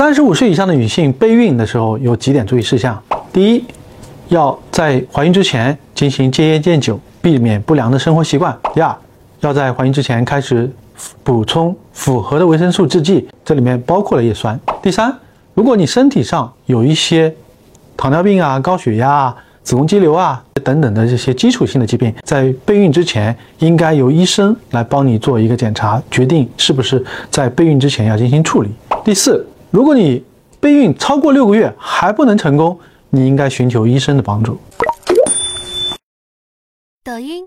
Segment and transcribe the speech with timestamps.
[0.00, 2.98] 三十五岁以上的女性备孕的时候有几点注意事项：
[3.30, 3.62] 第一，
[4.28, 8.96] 要在怀孕之前进行戒烟戒酒，避免不良的生活习惯；第二，
[9.40, 10.72] 要在怀孕之前开始
[11.22, 15.14] 补充符合的维生素制剂，这里面包括了叶酸；第三，
[15.52, 17.30] 如果你身体上有一些
[17.94, 28.70] 糖尿病啊、高血压啊、子宫肌瘤啊等等的这些基础性的疾病，在备孕之前应该由医生来帮你做一个检查，决定是不是在备孕之前要进行处理。
[29.04, 30.24] 第四，如果你
[30.58, 34.58] 备孕超过六个月还不能成功，你应该寻求医生的帮助。
[37.04, 37.46] 抖音。